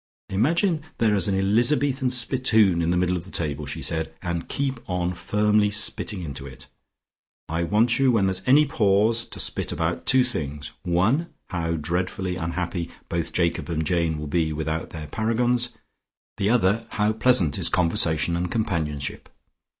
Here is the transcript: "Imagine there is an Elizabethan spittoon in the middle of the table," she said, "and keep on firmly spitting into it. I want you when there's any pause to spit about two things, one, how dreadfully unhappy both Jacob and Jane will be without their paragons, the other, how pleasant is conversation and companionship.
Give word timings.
"Imagine 0.29 0.81
there 0.97 1.13
is 1.13 1.27
an 1.27 1.37
Elizabethan 1.37 2.09
spittoon 2.09 2.81
in 2.81 2.89
the 2.89 2.97
middle 2.97 3.15
of 3.15 3.23
the 3.23 3.29
table," 3.29 3.67
she 3.67 3.83
said, 3.83 4.11
"and 4.19 4.49
keep 4.49 4.79
on 4.89 5.13
firmly 5.13 5.69
spitting 5.69 6.23
into 6.23 6.47
it. 6.47 6.65
I 7.47 7.61
want 7.65 7.99
you 7.99 8.11
when 8.11 8.25
there's 8.25 8.41
any 8.47 8.65
pause 8.65 9.25
to 9.25 9.39
spit 9.39 9.71
about 9.71 10.07
two 10.07 10.23
things, 10.23 10.71
one, 10.81 11.29
how 11.49 11.73
dreadfully 11.75 12.35
unhappy 12.35 12.89
both 13.09 13.31
Jacob 13.31 13.69
and 13.69 13.85
Jane 13.85 14.17
will 14.17 14.25
be 14.25 14.51
without 14.51 14.89
their 14.89 15.05
paragons, 15.05 15.69
the 16.37 16.49
other, 16.49 16.87
how 16.93 17.13
pleasant 17.13 17.59
is 17.59 17.69
conversation 17.69 18.35
and 18.35 18.49
companionship. 18.49 19.29